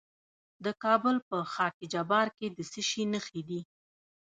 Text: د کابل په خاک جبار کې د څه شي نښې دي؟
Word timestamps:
د 0.63 0.65
کابل 0.83 1.15
په 1.29 1.37
خاک 1.53 1.75
جبار 1.93 2.27
کې 2.37 2.47
د 2.51 2.59
څه 2.71 2.81
شي 2.89 3.03
نښې 3.13 3.41
دي؟ 3.49 3.61